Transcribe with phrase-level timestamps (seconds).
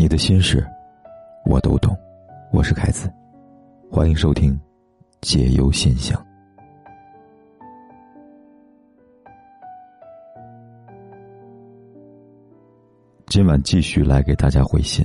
[0.00, 0.64] 你的心事，
[1.44, 1.92] 我都懂。
[2.52, 3.12] 我是凯子，
[3.90, 4.54] 欢迎收听
[5.20, 6.16] 《解忧信箱》。
[13.26, 15.04] 今晚继续来给大家回信，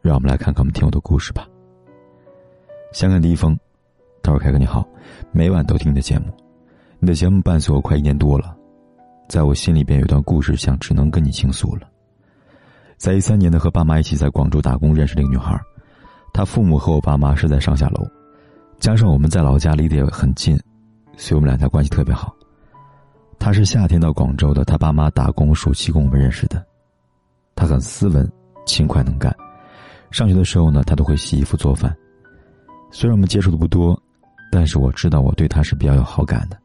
[0.00, 1.46] 让我们来看看我们听友的故事吧。
[2.90, 3.54] 香港第一封，
[4.22, 4.82] 他说：“凯哥你好，
[5.30, 6.32] 每晚都听你的节目，
[6.98, 8.56] 你的节目伴随我快一年多了，
[9.28, 11.91] 在我心里边有段故事，想只能跟你倾诉了。
[13.02, 15.60] 在一三年的和爸妈一起在广州打工认识的一个女孩，
[16.32, 18.06] 她父母和我爸妈是在上下楼，
[18.78, 20.56] 加上我们在老家离得也很近，
[21.16, 22.32] 所以我们两家关系特别好。
[23.40, 26.64] 她是夏天到广州的，她爸妈打工暑期跟我们认识的。”
[27.56, 28.30] 他很斯文，
[28.66, 29.34] 勤快能干。
[30.12, 31.92] 上学的时候呢，他都会洗衣服做饭。
[32.92, 34.00] 虽然我们接触的不多，
[34.52, 36.56] 但是我知道我对他是比较有好感的。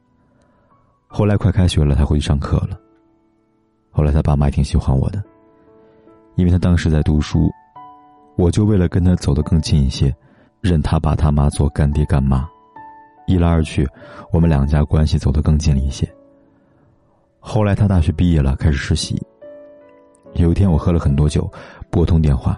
[1.08, 2.80] 后来快开学了，他回去上课了。
[3.90, 5.24] 后来他爸妈也挺喜欢我的，
[6.38, 7.52] 因为他当时在读书，
[8.36, 10.16] 我就为了跟他走得更近一些，
[10.62, 12.48] 认他爸他妈做干爹干妈。
[13.26, 13.86] 一来二去，
[14.32, 16.08] 我们两家关系走得更近了一些。
[17.40, 19.22] 后来他大学毕业了，开始实习。
[20.36, 21.52] 有一天，我喝了很多酒，
[21.90, 22.58] 拨通电话，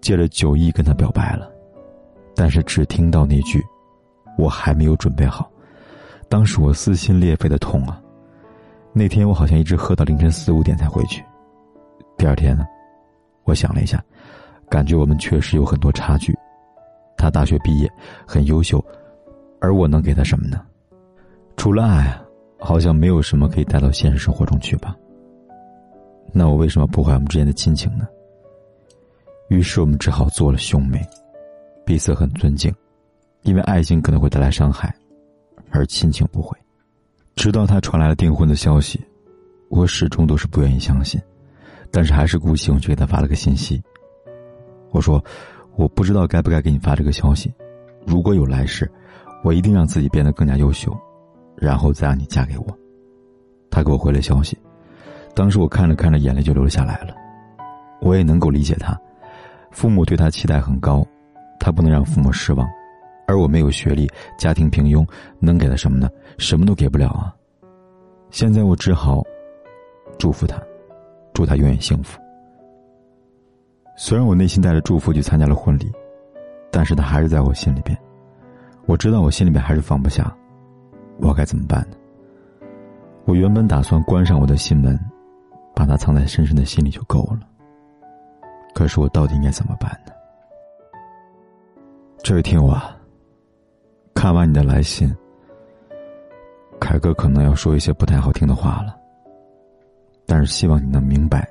[0.00, 1.48] 借着酒意跟他表白了，
[2.34, 3.62] 但是只听到那句
[4.38, 5.50] “我还没有准备好”，
[6.30, 8.00] 当时我撕心裂肺的痛啊！
[8.94, 11.22] 那天我好像一直喝到凌晨四五点才回去。
[12.16, 12.66] 第二天呢，
[13.48, 14.04] 我想了一下，
[14.68, 16.36] 感觉我们确实有很多差距。
[17.16, 17.90] 他大学毕业，
[18.26, 18.84] 很优秀，
[19.58, 20.60] 而我能给他什么呢？
[21.56, 22.14] 除了爱，
[22.60, 24.94] 好像没有什么可以带到现实生活中去吧。
[26.30, 28.06] 那我为什么破坏我们之间的亲情呢？
[29.48, 31.00] 于是我们只好做了兄妹，
[31.86, 32.70] 彼此很尊敬，
[33.44, 34.94] 因为爱情可能会带来伤害，
[35.70, 36.54] 而亲情不会。
[37.34, 39.02] 直到他传来了订婚的消息，
[39.70, 41.18] 我始终都是不愿意相信，
[41.90, 43.82] 但是还是鼓起勇气给他发了个信息。
[44.90, 45.22] 我说
[45.76, 47.52] ：“我不知道该不该给你发这个消息，
[48.06, 48.90] 如果有来世，
[49.44, 50.96] 我一定让自己变得更加优秀，
[51.56, 52.66] 然后再让你嫁给我。”
[53.70, 54.56] 他给我回了消息。
[55.34, 57.14] 当时我看着看着，眼泪就流下来了。
[58.00, 58.98] 我也能够理解他，
[59.70, 61.06] 父母对他期待很高，
[61.60, 62.66] 他不能让父母失望。
[63.26, 64.08] 而我没有学历，
[64.38, 65.06] 家庭平庸，
[65.38, 66.08] 能给他什么呢？
[66.38, 67.34] 什么都给不了啊。
[68.30, 69.22] 现在我只好
[70.18, 70.58] 祝福他，
[71.38, 72.18] 祝他永远幸福。
[73.96, 75.88] 虽然我内心带着祝福去参加了婚礼，
[76.68, 77.96] 但是他还是在我心里边。
[78.86, 80.36] 我知道我心里边还是放不下，
[81.20, 81.96] 我该怎么办呢？
[83.24, 84.98] 我原本打算关上我的心门。
[85.76, 87.38] 把它藏在深深的心里就够了。
[88.74, 90.12] 可是我到底应该怎么办呢？
[92.20, 92.96] 这位听友啊，
[94.12, 95.16] 看完你的来信，
[96.80, 98.98] 凯哥可能要说一些不太好听的话了。
[100.28, 101.48] 但是希望你能明白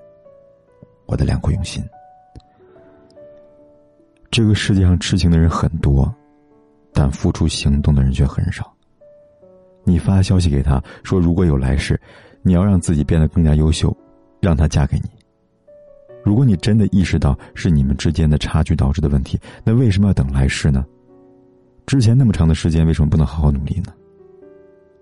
[1.08, 1.84] 我的良苦用心。
[4.32, 6.10] 这个世界上痴情的人很多，
[6.94, 8.72] 但付出行动的人却很少。
[9.84, 12.00] 你发消息给他说，如果有来世，
[12.42, 13.94] 你要让自己变得更加优秀。
[14.40, 15.10] 让她嫁给你。
[16.24, 20.86] 如果你真的意识到是你们之间的差距导致的问题，那为什么要等来世呢？
[21.88, 23.92] 之前那么长的时间，为什么不能好好努力呢？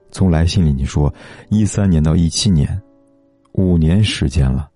[0.09, 1.13] 从来信里你说，
[1.49, 2.81] 一三年到一七年，
[3.57, 4.69] 五年时间了。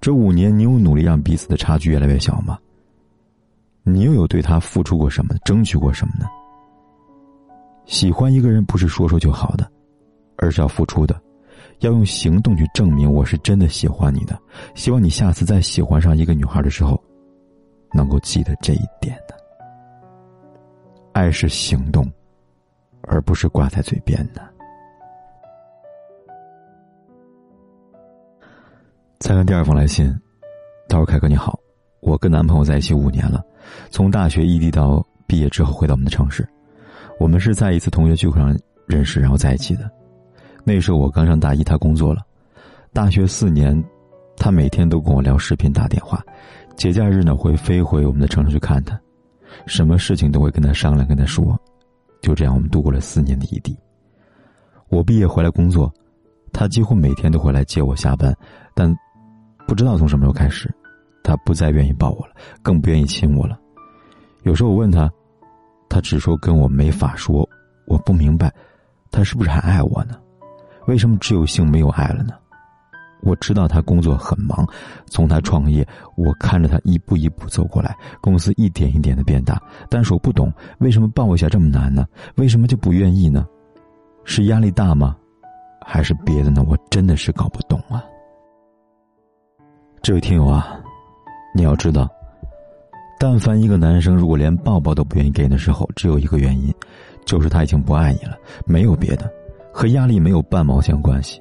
[0.00, 2.58] 这五年你有努力让彼此的差距越来越小吗？
[3.82, 6.26] 你又有对他付出过什么，争取过什么呢？
[7.86, 9.70] 喜欢一个人不是说说就好的，
[10.36, 11.20] 而是要付出的。
[11.80, 14.38] 要用行动去证明我是真的喜欢你的，
[14.74, 17.02] 希望你下次再喜欢上一个女孩的时候，
[17.94, 19.34] 能够记得这一点的。
[21.12, 22.06] 爱是行动，
[23.02, 24.46] 而不是挂在嘴边的。
[29.20, 30.10] 再看第二封来信，
[30.88, 31.60] 他说：“凯哥你好，
[32.00, 33.44] 我跟男朋友在一起五年了，
[33.90, 36.48] 从大学异地到毕业之后回到我们的城市，
[37.18, 39.88] 我们是在一次同学聚会上认识，然后在一起的。”
[40.64, 42.22] 那时候我刚上大一，他工作了。
[42.94, 43.84] 大学四年，
[44.38, 46.24] 他每天都跟我聊视频、打电话。
[46.74, 48.98] 节假日呢，会飞回我们的城市去看他。
[49.66, 51.60] 什么事情都会跟他商量，跟他说。
[52.22, 53.76] 就这样，我们度过了四年的异地。
[54.88, 55.92] 我毕业回来工作，
[56.54, 58.34] 他几乎每天都会来接我下班。
[58.74, 58.94] 但
[59.70, 60.68] 不知道从什么时候开始，
[61.22, 63.56] 他不再愿意抱我了，更不愿意亲我了。
[64.42, 65.08] 有时候我问他，
[65.88, 67.48] 他只说跟我没法说。
[67.86, 68.52] 我不明白，
[69.12, 70.16] 他是不是还爱我呢？
[70.88, 72.34] 为什么只有性没有爱了呢？
[73.22, 74.66] 我知道他工作很忙，
[75.06, 79.56] 从他创业，我看着他一步一步走过来，公司一点一点的变大。
[79.88, 82.08] 但是我不懂，为什么抱一下这么难呢？
[82.34, 83.46] 为什么就不愿意呢？
[84.24, 85.16] 是压力大吗？
[85.86, 86.60] 还是别的呢？
[86.66, 88.02] 我真的是搞不懂啊。
[90.10, 90.76] 这位听友啊，
[91.54, 92.10] 你要知道，
[93.16, 96.74] 但凡一个男生如果连抱抱都不愿意给你的时候，只有一个原因，
[97.24, 98.36] 就是他已经不爱你了，
[98.66, 99.32] 没有别的，
[99.72, 101.40] 和压力没有半毛钱关系，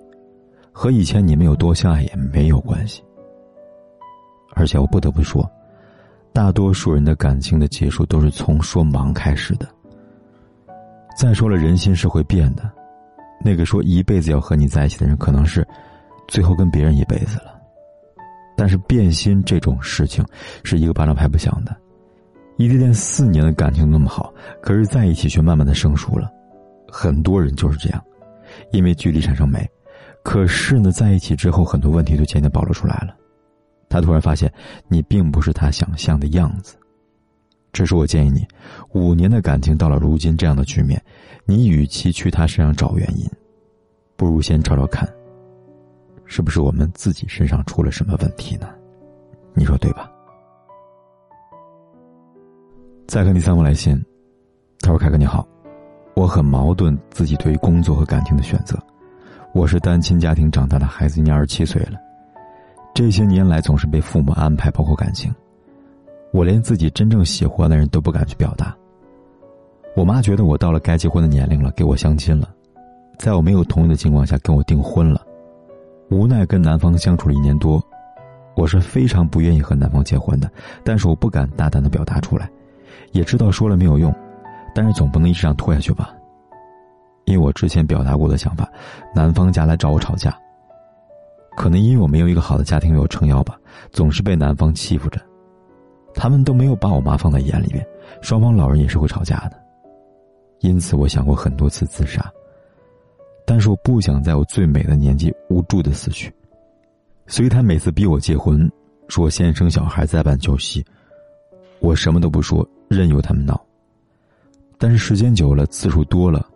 [0.72, 3.04] 和以前你们有多相爱也没有关系。
[4.54, 5.50] 而且我不得不说，
[6.32, 9.68] 大多数人的感情的结束都是从说忙开始的。
[11.18, 12.70] 再说了，人心是会变的，
[13.44, 15.68] 那个说一辈子要和你在一起的人，可能是
[16.28, 17.59] 最后跟别人一辈子了。
[18.60, 20.22] 但是变心这种事情，
[20.66, 21.74] 是一个巴掌拍不响的。
[22.58, 26.30] 异地恋四年的感情那么好，可是在一起却慢慢的生疏了。
[26.90, 28.04] 很多人就是这样，
[28.74, 29.66] 因为距离产生美，
[30.24, 33.16] 可是呢，在一起之后，很多问题就渐渐暴露出来了。
[33.88, 34.52] 他突然发现，
[34.90, 36.76] 你并不是他想象的样子。
[37.72, 38.46] 这是我建议你，
[38.92, 41.02] 五年的感情到了如今这样的局面，
[41.46, 43.26] 你与其去他身上找原因，
[44.18, 45.08] 不如先找找看。
[46.32, 48.70] 是不是我们自己身上出了什么问题呢？
[49.56, 50.10] 你说对吧？
[53.08, 54.00] 再看第三封来信，
[54.80, 55.46] 他说：“凯哥你好，
[56.14, 58.78] 我很矛盾自己对于工作和感情的选择。
[59.56, 61.98] 我是单亲家庭长大的孩子，已经二十七岁了。
[62.94, 65.34] 这些年来总是被父母安排，包括感情，
[66.32, 68.78] 我连自己真正喜欢的人都不敢去表达。
[69.96, 72.54] 我妈觉得我到了该结婚的年龄了，给我相亲了，
[73.18, 75.26] 在我没有同意的情况下跟我订婚了。”
[76.10, 77.84] 无奈跟男方相处了一年多，
[78.56, 80.50] 我是非常不愿意和男方结婚的，
[80.84, 82.50] 但是我不敢大胆的表达出来，
[83.12, 84.14] 也知道说了没有用，
[84.74, 86.14] 但是总不能一直这样拖下去吧。
[87.26, 88.68] 因为我之前表达过的想法，
[89.14, 90.36] 男方家来找我吵架，
[91.56, 93.56] 可能因为我没有一个好的家庭为我撑腰吧，
[93.92, 95.22] 总是被男方欺负着，
[96.16, 97.86] 他们都没有把我妈放在眼里面，
[98.20, 99.62] 双方老人也是会吵架的，
[100.62, 102.20] 因此我想过很多次自杀。
[103.50, 106.32] 但是我不想在我最美的年纪无助的死去，
[107.26, 108.72] 所以他每次逼我结婚，
[109.08, 110.86] 说先生小孩再办酒席，
[111.80, 113.60] 我什么都不说，任由他们闹。
[114.78, 116.48] 但是时间久了，次数多了，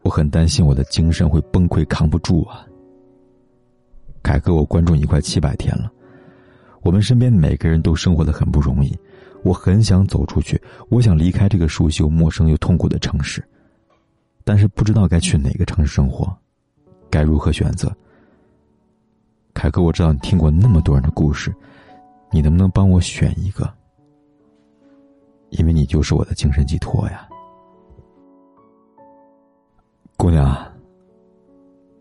[0.00, 2.66] 我很担心我的精神会崩溃，扛不住啊。
[4.22, 5.92] 凯哥，我关注你快七百天了，
[6.80, 8.96] 我们身边的每个人都生活的很不容易，
[9.42, 10.58] 我很想走出去，
[10.88, 13.46] 我想离开这个熟悉又陌生又痛苦的城市。
[14.44, 16.36] 但是不知道该去哪个城市生活，
[17.10, 17.94] 该如何选择？
[19.54, 21.54] 凯哥，我知道你听过那么多人的故事，
[22.30, 23.72] 你能不能帮我选一个？
[25.50, 27.28] 因为你就是我的精神寄托呀，
[30.16, 30.56] 姑娘。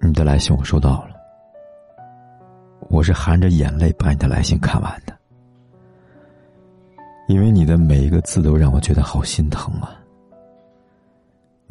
[0.03, 1.11] 你的来信我收到了，
[2.89, 5.15] 我是含着眼泪把你的来信看完的，
[7.27, 10.00] 因为你的每一个字都让我觉得好心疼啊。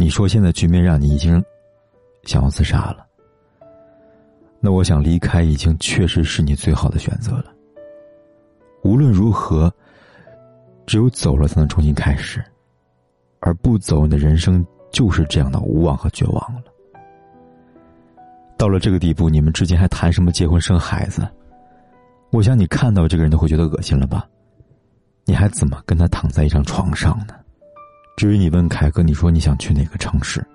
[0.01, 1.45] 你说现在局面让你已经
[2.23, 3.07] 想要自杀了，
[4.59, 7.53] 那我想离开已经确实是你最好的选择了。
[8.83, 9.71] 无论如何，
[10.87, 12.43] 只有走了才能重新开始，
[13.41, 16.63] 而不走，你的人生就是这样的无望和绝望了。
[18.57, 21.29] 到了这个地步，你们之间还谈什么结婚生孩子？
[22.31, 24.27] 我想你看到这个人都会觉得恶心了吧？
[25.27, 27.35] 你还怎么跟他躺在一张床上呢？
[28.21, 30.47] 至于你问凯哥，你说你想去哪个城市，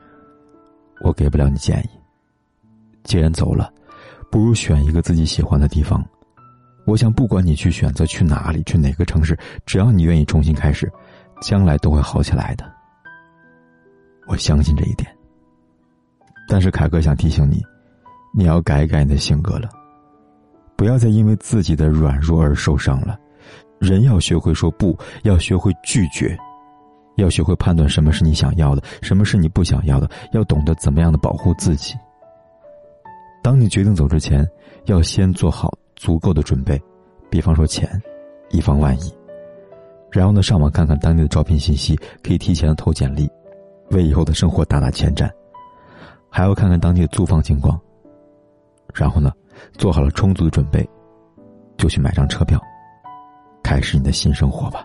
[1.02, 1.90] 我给不了你建议。
[3.04, 3.74] 既然走了，
[4.30, 6.06] 不如选一个自己喜欢的地方。
[6.86, 10.88] 我想，不管你去选择去哪里，去哪个城市，只要你愿意重新开始，
[11.42, 12.72] 将来都会好起来的。
[14.28, 15.10] 我相信这一点。
[16.48, 17.64] 但是凯哥想提醒你，
[18.38, 19.68] 你要改改你的性格了，
[20.76, 23.20] 不要再因为自己的软弱而受伤了。
[23.80, 26.38] 人要学会说不，要学会拒绝。
[27.16, 31.96] 要学会判断什么是你想要的，什么是你不想要的，要懂得怎么样的保护自己。
[33.42, 34.48] 当你决定走之前，
[34.86, 36.82] 要先做好足够的准备，
[37.30, 37.90] 比方说钱，
[38.50, 39.14] 以防万一。
[40.12, 43.30] 然后呢，上网看看当地的招聘信息，可以提前投简历，
[43.92, 45.32] 为以后的生活打打前站。
[46.30, 47.80] 还要看看当地的租房情况。
[48.94, 49.32] 然后呢，
[49.78, 50.88] 做好了充足的准备，
[51.78, 52.60] 就去买张车票，
[53.62, 54.84] 开始你的新生活吧。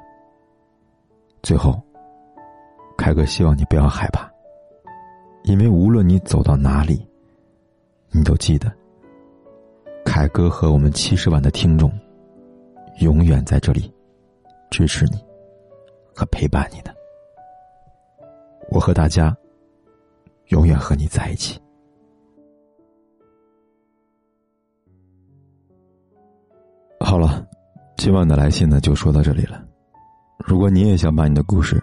[1.43, 1.81] 最后。
[3.01, 4.31] 凯哥希望你不要害怕，
[5.45, 7.03] 因为无论你走到哪里，
[8.11, 8.71] 你都记得，
[10.05, 11.91] 凯哥和我们七十万的听众，
[12.99, 13.91] 永远在这里
[14.71, 15.19] 支持你
[16.15, 16.95] 和陪伴你的。
[18.69, 19.35] 我和大家
[20.49, 21.59] 永远和你在一起。
[27.01, 27.49] 好了，
[27.97, 29.65] 今晚的来信呢就说到这里了。
[30.37, 31.83] 如果你也想把你的故事，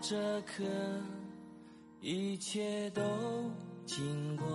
[0.00, 0.64] 这刻，
[2.00, 3.02] 一切都
[3.84, 4.46] 经过。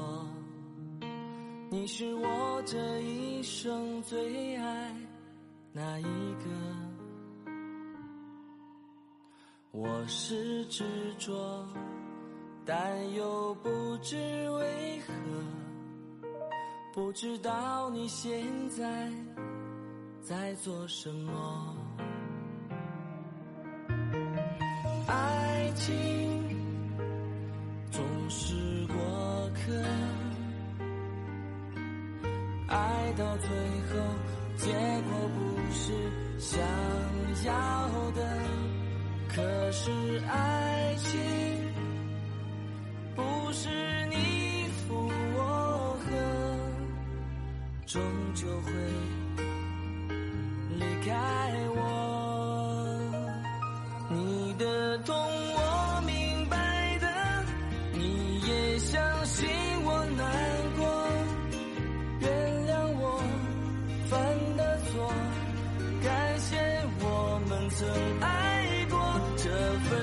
[1.69, 4.95] 你是我这一生最爱
[5.71, 6.45] 那一个，
[9.71, 10.83] 我是执
[11.17, 11.67] 着，
[12.65, 14.15] 但又不知
[14.51, 15.13] 为何，
[16.93, 19.11] 不知道你现在
[20.21, 21.75] 在做什么。
[25.07, 25.85] 爱情
[27.91, 28.53] 总是
[28.87, 28.95] 过
[29.53, 29.71] 客，
[32.67, 33.95] 爱到最后
[34.57, 35.39] 结果不
[35.73, 35.91] 是
[36.39, 36.61] 想
[37.45, 38.21] 要的，
[39.29, 39.91] 可是
[40.27, 41.19] 爱情
[43.15, 43.69] 不是
[44.09, 46.11] 你负我和，
[47.85, 48.01] 终
[48.33, 48.71] 究会
[50.77, 51.32] 离开。
[67.75, 67.89] 曾
[68.21, 69.49] 爱过这
[69.89, 70.02] 份